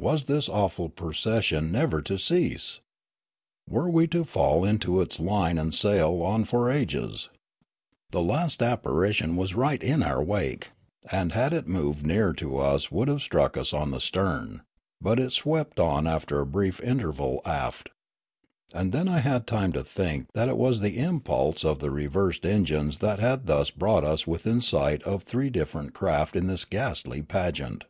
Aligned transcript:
Was 0.00 0.24
this 0.24 0.48
awful 0.48 0.88
procession 0.88 1.70
never 1.70 2.02
to 2.02 2.18
cease? 2.18 2.80
Were 3.70 3.88
we 3.88 4.08
to 4.08 4.24
fall 4.24 4.64
into 4.64 5.00
its 5.00 5.20
line 5.20 5.56
and 5.56 5.72
sail 5.72 6.20
on 6.20 6.46
for 6.46 6.68
ages? 6.68 7.28
The 8.10 8.22
last 8.22 8.60
apparition 8.60 9.36
was 9.36 9.54
right 9.54 9.80
in 9.80 10.02
our 10.02 10.20
wake, 10.20 10.72
and 11.12 11.30
had 11.30 11.52
it 11.52 11.68
moved 11.68 12.04
nearer 12.04 12.32
to 12.32 12.58
us 12.58 12.90
would 12.90 13.06
have 13.06 13.22
struck 13.22 13.56
us 13.56 13.72
on 13.72 13.92
the 13.92 14.00
stern; 14.00 14.62
but 15.00 15.20
it 15.20 15.30
swept 15.30 15.78
on 15.78 16.08
after 16.08 16.40
a 16.40 16.44
brief 16.44 16.80
interval 16.80 17.40
aft. 17.46 17.90
And 18.74 18.90
then 18.90 19.06
I 19.08 19.20
had 19.20 19.46
time 19.46 19.70
to 19.74 19.84
think 19.84 20.26
that 20.32 20.48
it 20.48 20.56
was 20.58 20.80
the 20.80 20.98
impulse 20.98 21.64
of 21.64 21.78
the 21.78 21.92
reversed 21.92 22.44
engines 22.44 22.98
that 22.98 23.20
had 23.20 23.46
thus 23.46 23.70
brought 23.70 24.02
us 24.02 24.26
within 24.26 24.60
sight 24.60 25.04
of 25.04 25.22
three 25.22 25.50
different 25.50 25.94
craft 25.94 26.34
in 26.34 26.48
this 26.48 26.64
ghastly 26.64 27.22
pageant. 27.22 27.84